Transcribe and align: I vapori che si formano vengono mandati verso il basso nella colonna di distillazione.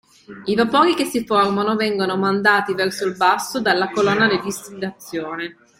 I 0.45 0.55
vapori 0.55 0.95
che 0.95 1.05
si 1.05 1.23
formano 1.25 1.75
vengono 1.75 2.17
mandati 2.17 2.73
verso 2.73 3.05
il 3.05 3.15
basso 3.15 3.59
nella 3.59 3.91
colonna 3.91 4.27
di 4.27 4.41
distillazione. 4.41 5.57